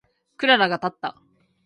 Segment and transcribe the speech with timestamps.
[0.35, 1.15] クララがたった。